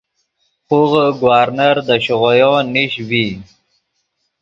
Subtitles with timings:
[0.67, 3.25] خوغے گورنر دے شیغویو نیش ڤی